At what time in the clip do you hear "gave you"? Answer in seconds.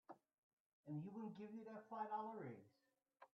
1.37-1.63